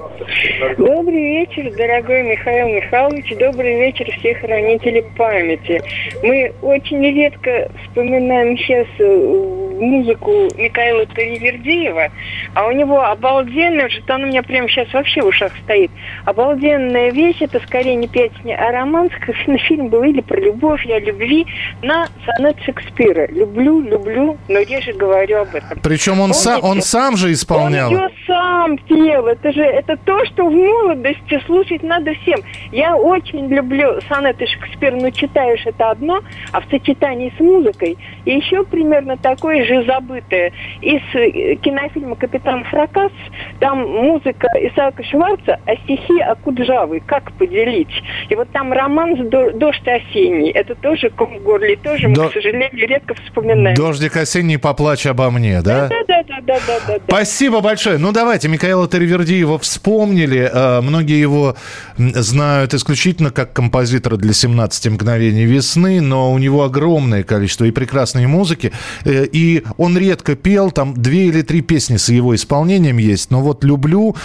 [0.77, 3.35] Добрый вечер, дорогой Михаил Михайлович.
[3.39, 5.81] Добрый вечер все хранители памяти.
[6.21, 12.09] Мы очень редко вспоминаем сейчас э, музыку Михаила Таривердиева,
[12.53, 15.91] а у него обалденная, что она у меня прямо сейчас вообще в ушах стоит,
[16.25, 19.35] обалденная вещь, это скорее не песня, а романс, как
[19.67, 21.45] фильм был или про любовь, я любви,
[21.81, 23.27] на сонет Шекспира.
[23.27, 25.79] Люблю, люблю, но реже говорю об этом.
[25.81, 27.89] Причем он, са- он сам же исполнял.
[27.91, 29.27] Он ее сам пел.
[29.27, 32.39] Это же это то, что в молодости слушать надо всем.
[32.71, 37.97] Я очень люблю сонеты Шекспира, но читаешь это одно, а в сочетании с музыкой.
[38.25, 40.51] И еще примерно такое же забытое.
[40.81, 43.11] Из э, кинофильма «Капитан Фракас»
[43.59, 46.99] там музыка Исаака Шварца, а стихи Акуджавы.
[47.05, 47.87] Как поделить?
[48.29, 50.49] И вот там роман «Дождь осенний».
[50.51, 51.75] Это тоже ком в горле.
[51.77, 53.75] Тоже мы, До- к сожалению, редко вспоминаем.
[53.75, 55.87] Дождик осенний, поплачь обо мне, да?
[55.87, 57.03] Да, да, да, да, да, да.
[57.07, 57.97] Спасибо большое.
[57.97, 60.49] Ну, давайте, Михаила Таривердиева вспомнили.
[60.51, 61.55] Э, Многие его
[61.97, 68.27] знают исключительно как композитора для «17 мгновений весны», но у него огромное количество и прекрасной
[68.27, 68.71] музыки.
[69.05, 73.31] Э, И он редко пел, там две или три песни с его исполнением есть.
[73.31, 74.15] Но вот «Люблю»,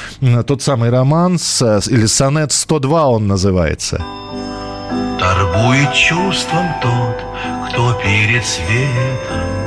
[0.47, 4.03] тот самый романс, э, или «Сонет 102» он называется.
[5.19, 7.17] Торгует чувством тот,
[7.69, 9.62] кто перед светом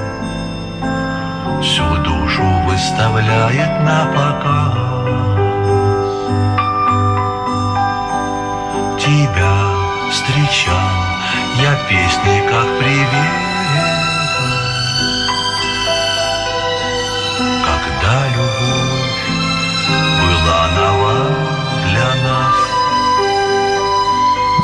[1.65, 4.75] Всю душу выставляет на показ.
[9.01, 9.55] Тебя
[10.11, 10.95] встречал
[11.59, 13.33] я песни как привет.
[17.65, 19.25] Когда любовь
[20.21, 21.14] была нова для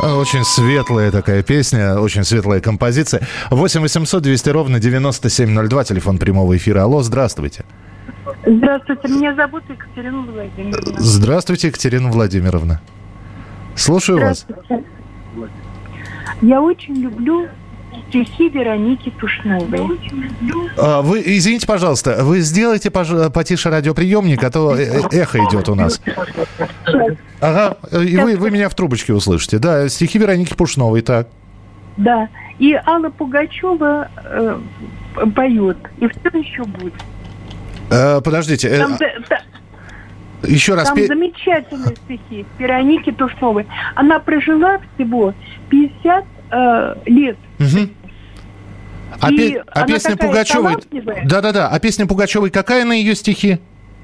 [0.02, 3.22] Очень светлая такая песня, очень светлая композиция.
[3.52, 6.82] 8 800 200 ровно 9702, телефон прямого эфира.
[6.82, 7.66] Алло, здравствуйте.
[8.44, 11.00] Здравствуйте, меня зовут Екатерина Владимировна.
[11.00, 12.82] Здравствуйте, Екатерина Владимировна.
[13.76, 14.48] Слушаю вас.
[16.42, 17.48] Я очень люблю
[18.10, 20.00] стихи Вероники Тушновой.
[20.78, 25.76] А, Вы, извините, пожалуйста, вы сделайте потише радиоприемник, а то э- э- эхо идет у
[25.76, 26.02] нас.
[27.40, 29.58] Ага, э, и вы, вы меня в трубочке услышите.
[29.60, 31.28] Да, стихи Вероники Пушновой, так.
[31.98, 32.30] Да.
[32.60, 34.60] И Алла Пугачева э,
[35.36, 35.78] поет.
[36.00, 36.94] И все еще будет.
[37.90, 39.42] Э, подождите, э, Там, та-
[40.48, 40.88] еще раз.
[40.88, 43.66] там пе- замечательные стихи Вероники Тушновой.
[43.96, 45.34] Она прожила всего
[45.70, 47.38] 50 э, лет.
[47.62, 47.92] Мгм.
[49.20, 50.78] А, пе- а песня Пугачевой...
[51.26, 53.60] Да-да-да, а песня Пугачевой какая на ее стихи?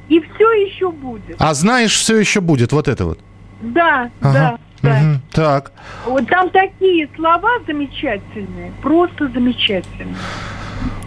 [0.10, 1.36] И все еще будет.
[1.40, 3.20] А знаешь, все еще будет, вот это вот.
[3.62, 4.34] Да, Ага.
[4.34, 5.00] да, да.
[5.00, 5.72] Мгм, Так.
[6.06, 10.16] Вот там такие слова замечательные, просто замечательные.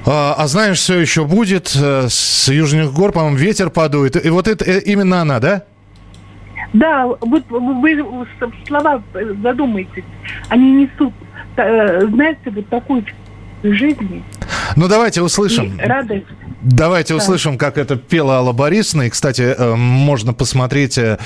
[0.07, 4.23] А, а знаешь, все еще будет э, с южных гор, по-моему, ветер подует.
[4.25, 5.63] И вот это э, именно она, да?
[6.73, 10.05] Да, вот вы с- слова э, задумайтесь,
[10.49, 11.13] они несут,
[11.55, 13.05] знаете, вот такую
[13.63, 14.23] жизни
[14.77, 15.77] Ну, давайте услышим.
[15.79, 16.25] и радость.
[16.63, 17.19] Давайте Да.
[17.19, 19.05] услышим, как это пела Алла Борисовна.
[19.05, 21.19] И, кстати, э, можно посмотреть, э,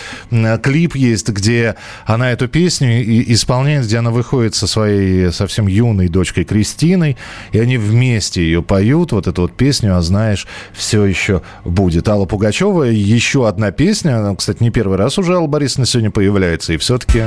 [0.63, 1.75] клип есть, где
[2.07, 7.17] она эту песню исполняет, где она выходит со своей совсем юной дочкой Кристиной,
[7.53, 12.09] и они вместе ее поют, вот эту вот песню, а знаешь, все еще будет.
[12.09, 16.73] Алла Пугачева, еще одна песня, она, кстати, не первый раз уже Алла Борисовна сегодня появляется,
[16.73, 17.25] и все-таки...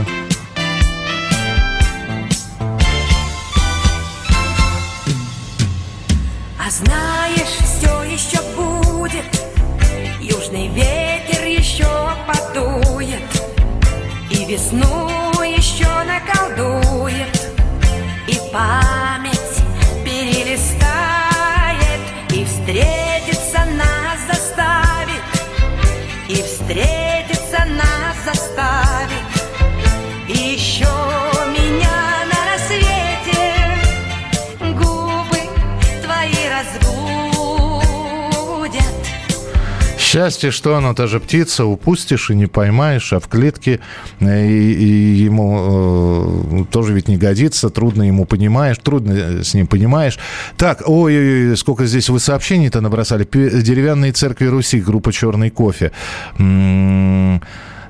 [40.18, 43.82] Счастье, что оно, та же птица, упустишь и не поймаешь, а в клетке
[44.20, 49.68] э, и, и ему э, тоже ведь не годится, трудно ему понимаешь, трудно с ним
[49.68, 50.18] понимаешь.
[50.58, 53.28] Так, ой, ой сколько здесь вы сообщений-то набросали.
[53.32, 55.92] Деревянные церкви Руси, группа «Черный кофе».
[56.40, 57.44] М-м-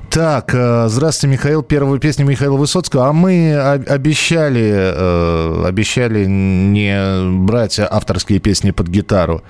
[0.10, 1.64] так, э, здравствуйте, Михаил.
[1.64, 3.08] Первая песня Михаила Высоцкого.
[3.08, 9.44] А мы обещали, э, обещали не брать авторские песни под гитару.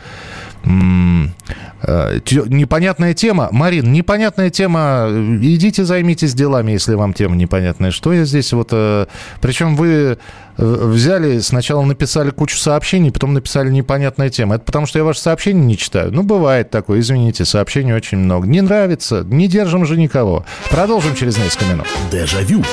[0.63, 3.49] Э, непонятная тема.
[3.51, 5.07] Марин, непонятная тема.
[5.41, 7.91] Идите займитесь делами, если вам тема непонятная.
[7.91, 8.69] Что я здесь вот...
[8.71, 9.05] Э,
[9.41, 10.17] Причем вы э,
[10.57, 14.55] взяли, сначала написали кучу сообщений, потом написали непонятная тема.
[14.55, 16.11] Это потому, что я ваши сообщения не читаю.
[16.11, 18.47] Ну, бывает такое, извините, сообщений очень много.
[18.47, 20.45] Не нравится, не держим же никого.
[20.69, 21.87] Продолжим через несколько минут.
[22.11, 22.63] Дежавю.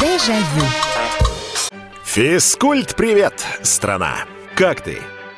[0.00, 0.66] Дежавю.
[2.04, 4.14] Физкульт, привет, страна!
[4.54, 4.98] Как ты?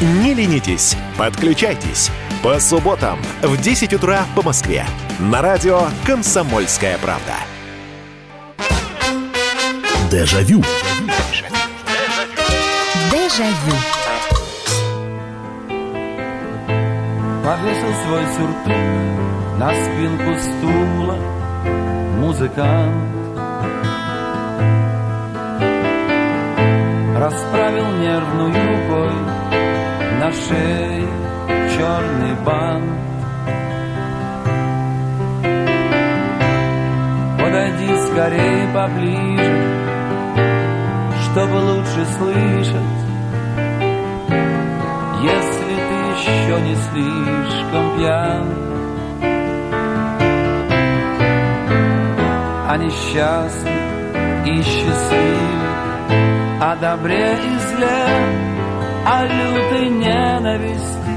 [0.00, 2.12] Не ленитесь, подключайтесь.
[2.40, 4.86] По субботам в 10 утра по Москве.
[5.18, 7.34] На радио «Комсомольская правда».
[10.08, 10.62] Дежавю.
[13.10, 13.76] Дежавю.
[17.44, 18.76] Повесил свой сюртук
[19.58, 21.18] на спинку стула
[22.18, 23.18] Музыкант
[27.16, 29.47] Расправил нервную рукой
[30.28, 31.08] на шее
[31.74, 32.84] черный бант
[37.40, 39.56] Подойди скорее поближе
[41.22, 42.98] Чтобы лучше слышать.
[45.22, 48.46] Если ты еще не слишком пьян
[52.68, 53.72] А несчастный
[54.44, 55.68] и счастливый
[56.60, 58.57] О добре и зле
[59.10, 61.14] О лютой ненависти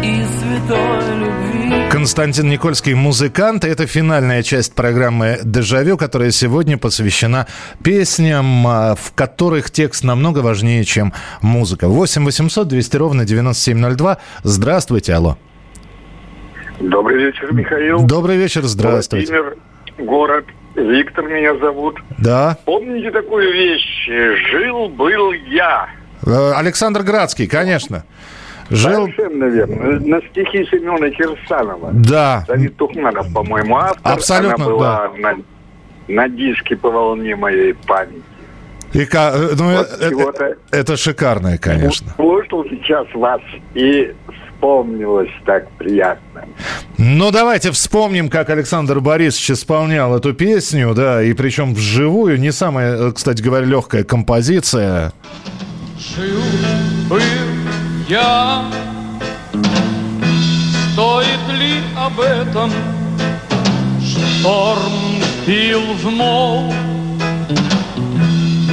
[0.00, 1.90] и святой любви.
[1.90, 3.64] Константин Никольский «Музыкант».
[3.64, 7.48] Это финальная часть программы «Дежавю», которая сегодня посвящена
[7.82, 11.12] песням, а, в которых текст намного важнее, чем
[11.42, 11.88] музыка.
[11.88, 14.18] 8 800 200 ровно 9702.
[14.44, 15.36] Здравствуйте, алло.
[16.78, 18.06] Добрый вечер, Михаил.
[18.06, 19.32] Добрый вечер, здравствуйте.
[19.32, 19.56] Владимир,
[19.98, 20.44] город.
[20.76, 21.96] Виктор меня зовут.
[22.18, 22.56] Да.
[22.64, 24.08] Помните такую вещь?
[24.52, 25.88] Жил-был я.
[26.28, 28.04] Э, Александр Градский, конечно.
[28.70, 29.04] Жил...
[29.06, 30.00] Совершенно верно.
[30.00, 31.90] На стихи Семена Кирсанова.
[31.92, 32.44] Да.
[32.46, 34.12] Давид Тухманов, по-моему, автор.
[34.12, 35.32] Абсолютно, Она была да.
[35.32, 35.38] на,
[36.14, 38.22] на диске по волне моей памяти.
[38.92, 42.12] И, э, ну, Вот э- чего-то- э- это шикарное, конечно.
[42.16, 43.40] Слушал сейчас вас
[43.74, 44.14] и
[44.58, 46.44] вспомнилось так приятно.
[46.98, 52.38] Ну, давайте вспомним, как Александр Борисович исполнял эту песню, да, и причем вживую.
[52.40, 55.12] Не самая, кстати говоря, легкая композиция.
[56.16, 56.42] Жил,
[57.08, 57.18] был
[58.08, 58.64] я.
[60.92, 62.70] Стоит ли об этом?
[64.00, 64.92] Шторм
[65.46, 66.72] бил в мол.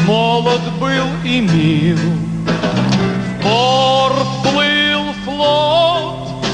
[0.05, 1.97] Молод был и мил.
[3.39, 6.45] В порт плыл флот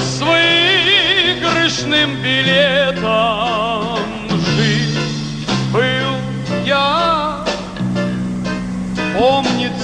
[0.00, 3.37] С выигрышным билетом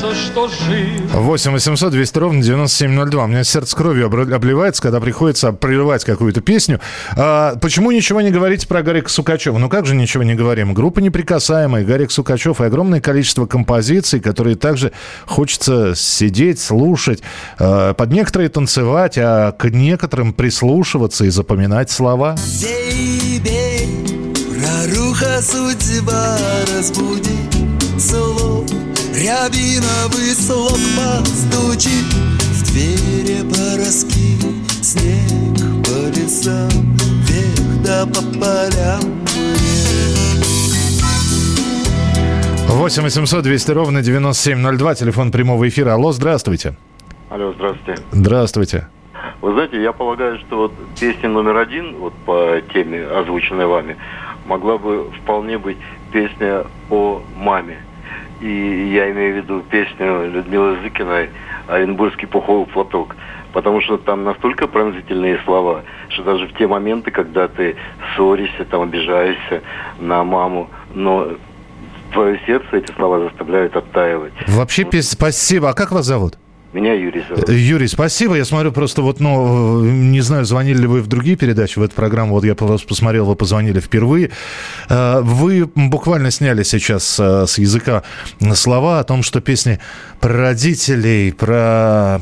[0.05, 3.25] Помнится, что жил 8 800 200 ровно 9702.
[3.25, 6.81] У меня сердце кровью обливается, когда приходится прерывать какую-то песню.
[7.17, 9.57] А, почему ничего не говорите про Гарика Сукачева?
[9.57, 10.75] Ну как же ничего не говорим?
[10.75, 14.93] Группа «Неприкасаемая», Гарик Сукачев и огромное количество композиций, которые также
[15.25, 17.23] хочется сидеть, слушать,
[17.59, 22.37] а, под некоторые танцевать, а к некоторым прислушиваться и запоминать слова.
[22.37, 23.89] Тебе
[24.61, 26.37] проруха судьба
[26.77, 27.39] разбуди
[27.99, 28.84] слов
[29.15, 32.13] Рябиновый слог постучит
[32.51, 34.37] В двери пороски
[34.83, 36.69] Снег по лесам
[37.23, 39.55] Вверх да по полям мне
[42.67, 45.93] 8 800 200 ровно 9702, телефон прямого эфира.
[45.93, 46.75] Алло, здравствуйте.
[47.31, 48.03] Алло, здравствуйте.
[48.11, 48.89] Здравствуйте.
[49.41, 53.97] Вы знаете, я полагаю, что вот песня номер один, вот по теме, озвученной вами,
[54.47, 55.79] могла бы вполне быть
[56.11, 57.84] песня о маме.
[58.45, 61.31] И я имею в виду песню Людмилы Зыкиной
[61.67, 63.17] Оренбургский пуховый платок.
[63.55, 67.77] Потому что там настолько пронзительные слова, что даже в те моменты, когда ты
[68.15, 69.63] ссоришься, там обижаешься
[69.99, 71.29] на маму, но
[72.13, 74.35] твое сердце эти слова заставляют оттаивать.
[74.49, 75.71] Вообще, пес- спасибо.
[75.71, 76.37] А как вас зовут?
[76.75, 77.49] Меня Юрий зовут.
[77.49, 78.35] Э, Юрий, спасибо.
[78.35, 81.83] Я смотрю просто вот, ну, э, не знаю, звонили ли вы в другие передачи, в
[81.83, 82.33] эту программу.
[82.35, 84.33] Вот я просто посмотрел, вы позвонили впервые.
[84.89, 88.03] Э, Вы буквально сняли сейчас с языка
[88.55, 89.79] слова о том, что песни
[90.21, 92.21] про родителей, про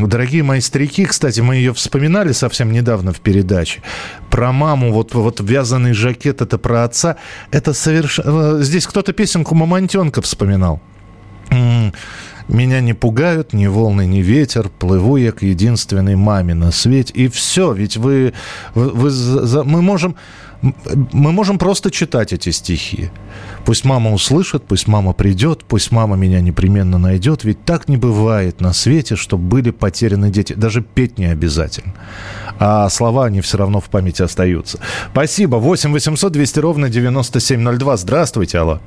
[0.00, 1.04] дорогие мои старики.
[1.04, 3.82] Кстати, мы ее вспоминали совсем недавно в передаче.
[4.30, 7.16] Про маму, вот, вот вязаный жакет, это про отца.
[7.50, 8.62] Это совершенно...
[8.62, 10.80] Здесь кто-то песенку Мамонтенка вспоминал.
[12.48, 17.12] Меня не пугают ни волны, ни ветер, плыву я к единственной маме на свете.
[17.14, 18.32] И все, ведь вы,
[18.74, 20.16] вы, за- мы можем,
[20.60, 23.10] мы можем просто читать эти стихи.
[23.64, 27.44] Пусть мама услышит, пусть мама придет, пусть мама меня непременно найдет.
[27.44, 30.52] Ведь так не бывает на свете, чтобы были потеряны дети.
[30.52, 31.94] Даже петь не обязательно.
[32.58, 34.78] А слова, они все равно в памяти остаются.
[35.12, 35.56] Спасибо.
[35.56, 37.96] 8 800 200 ровно 9702.
[37.96, 38.80] Здравствуйте, алло.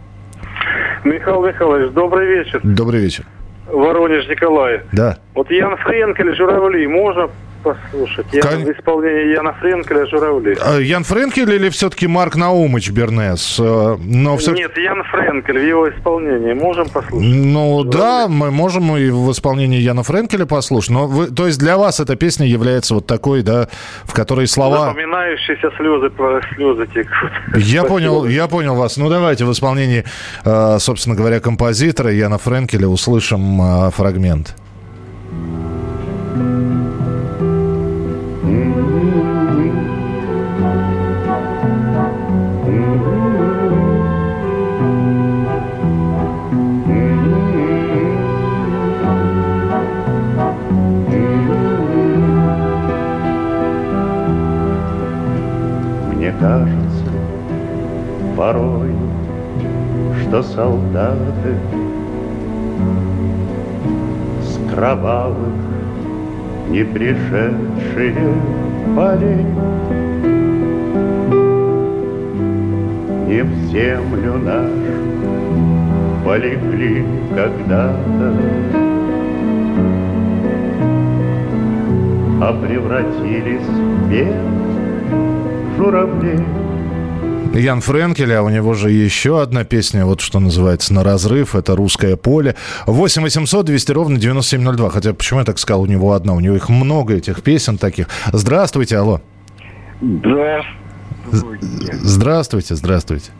[1.03, 2.61] Михаил Михайлович, добрый вечер.
[2.63, 3.25] Добрый вечер.
[3.67, 4.81] Воронеж Николай.
[4.91, 5.17] Да.
[5.33, 7.29] Вот Ян Френкель «Журавли» можно
[7.65, 8.27] послушать?
[8.31, 10.57] Я Кон- в исполнении Яна Френкеля «Журавли».
[10.61, 13.57] А, Ян Френкель или все-таки Марк Наумыч Бернес?
[13.59, 16.53] Э, Но все Нет, Ян Френкель в его исполнении.
[16.53, 17.35] Можем послушать?
[17.35, 20.91] Ну да, мы можем и в исполнении Яна Френкеля послушать.
[20.91, 23.67] Но вы, то есть для вас эта песня является вот такой, да,
[24.03, 24.87] в которой слова.
[24.89, 26.11] Запоминающиеся слезы,
[26.55, 27.31] слезы текут.
[27.57, 28.97] Я понял, я понял вас.
[28.97, 30.03] Ну давайте в исполнении,
[30.43, 34.55] э, собственно говоря, композитора Яна Френкеля услышим э, фрагмент.
[36.35, 36.74] Мне
[61.05, 61.55] солдаты
[64.41, 65.37] с кровавых
[66.69, 68.33] не пришедшие
[68.95, 69.45] полей
[73.27, 74.95] не в землю нашу
[76.23, 78.33] полегли когда-то,
[82.41, 84.55] а превратились в белых
[85.77, 86.39] журавлей.
[87.53, 91.75] Ян Френкель, а у него же еще одна песня, вот что называется, «На разрыв», это
[91.75, 92.55] «Русское поле».
[92.85, 94.89] 8 800 200 ровно 9702.
[94.89, 96.33] Хотя, почему я так сказал, у него одна?
[96.33, 98.07] У него их много, этих песен таких.
[98.33, 99.21] Здравствуйте, алло.
[100.01, 101.93] Здравствуйте.
[101.93, 103.31] Здравствуйте, здравствуйте.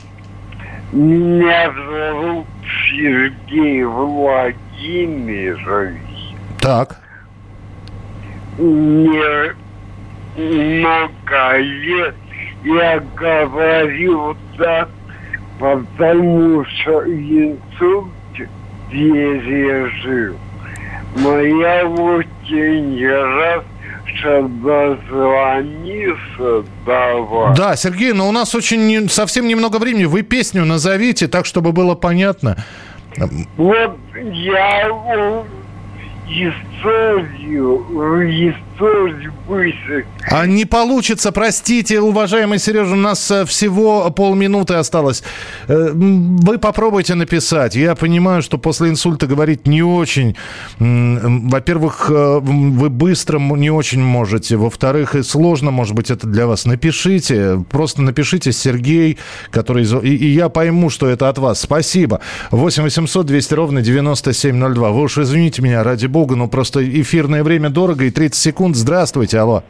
[0.93, 2.45] Меня зовут
[2.89, 5.99] Сергей Владимирович.
[6.61, 7.01] Так.
[8.57, 9.53] Мне
[10.37, 12.15] много лет
[12.65, 14.89] я говорю так,
[15.59, 18.11] потому что инсульт
[18.91, 20.35] пережил.
[21.17, 23.63] Но я очень рад,
[24.05, 27.57] что дозвонился до вас.
[27.57, 30.05] Да, Сергей, но у нас очень совсем немного времени.
[30.05, 32.57] Вы песню назовите так, чтобы было понятно.
[33.57, 35.45] Вот я быстро.
[40.29, 45.23] А не получится, простите, уважаемый Сережа, у нас э, всего полминуты осталось.
[45.67, 47.75] Э, Вы попробуйте написать.
[47.75, 50.35] Я понимаю, что после инсульта говорить не очень.
[50.79, 54.57] Во-первых, э, вы быстро не очень можете.
[54.57, 56.65] Во-вторых, и сложно, может быть, это для вас.
[56.65, 59.17] Напишите, просто напишите Сергей,
[59.51, 59.85] который...
[60.03, 61.61] и я пойму, что это от вас.
[61.61, 62.19] Спасибо.
[62.51, 64.91] 8 800 200 ровно 9702.
[64.91, 68.75] Вы уж извините меня, ради бога, но просто эфирное время дорого и 30 секунд.
[68.75, 69.63] Здравствуйте, алло.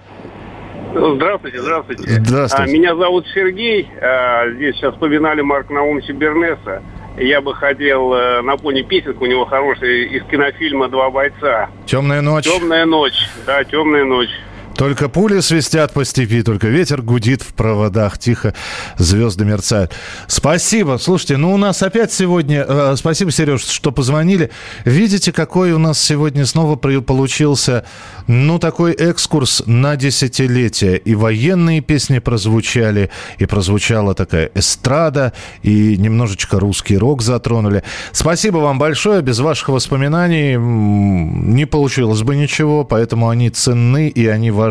[0.93, 2.03] Здравствуйте, здравствуйте.
[2.03, 2.71] Здравствуйте.
[2.71, 3.89] А, меня зовут Сергей.
[4.01, 6.81] А, здесь сейчас вспоминали Марка Наумовича Бернеса.
[7.17, 11.69] Я бы хотел э, напомнить песенку у него хорошая из кинофильма «Два бойца».
[11.85, 12.43] Темная ночь.
[12.43, 13.29] «Темная ночь».
[13.45, 14.29] Да, «Темная ночь».
[14.77, 18.53] Только пули свистят по степи, только ветер гудит в проводах, тихо
[18.97, 19.93] звезды мерцают.
[20.27, 20.97] Спасибо.
[21.01, 22.65] Слушайте, ну у нас опять сегодня...
[22.67, 24.51] э, спасибо, Сереж, что позвонили.
[24.83, 27.85] Видите, какой у нас сегодня снова при- получился,
[28.27, 30.97] ну, такой экскурс на десятилетие.
[30.97, 35.31] И военные песни прозвучали, и прозвучала такая эстрада,
[35.63, 37.83] и немножечко русский рок затронули.
[38.11, 39.21] Спасибо вам большое.
[39.21, 44.64] Без ваших воспоминаний не получилось бы ничего, поэтому они ценны и они важны.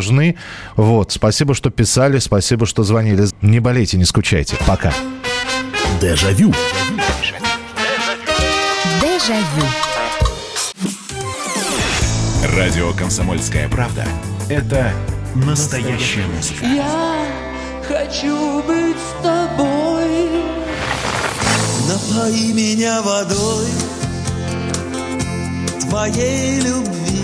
[0.76, 1.12] Вот.
[1.12, 3.26] Спасибо, что писали, спасибо, что звонили.
[3.42, 4.57] Не болейте, не скучайте.
[4.66, 4.92] Пока.
[12.57, 14.07] Радио «Комсомольская правда»—
[14.49, 14.92] это
[15.34, 16.64] настоящая музыка.
[16.66, 17.26] Я
[17.88, 20.45] хочу быть с тобой.
[21.88, 23.66] Напои меня водой
[25.95, 27.24] твоей любви.